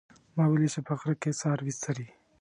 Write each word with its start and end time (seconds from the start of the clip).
ما 0.35 0.43
ولیدل 0.49 0.71
چې 0.73 0.79
په 0.87 0.93
غره 0.99 1.15
کې 1.21 1.31
څاروي 1.39 1.73
څري 1.81 2.07